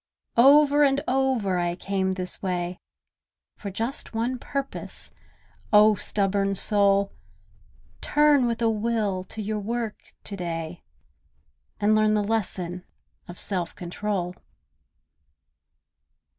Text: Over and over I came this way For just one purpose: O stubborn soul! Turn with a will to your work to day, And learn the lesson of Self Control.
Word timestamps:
Over 0.39 0.81
and 0.83 1.03
over 1.07 1.59
I 1.59 1.75
came 1.75 2.13
this 2.13 2.41
way 2.41 2.79
For 3.55 3.69
just 3.69 4.15
one 4.15 4.39
purpose: 4.39 5.11
O 5.71 5.93
stubborn 5.93 6.55
soul! 6.55 7.13
Turn 8.01 8.47
with 8.47 8.63
a 8.63 8.69
will 8.71 9.23
to 9.25 9.43
your 9.43 9.59
work 9.59 10.01
to 10.23 10.35
day, 10.35 10.81
And 11.79 11.93
learn 11.93 12.15
the 12.15 12.23
lesson 12.23 12.83
of 13.27 13.39
Self 13.39 13.75
Control. 13.75 14.33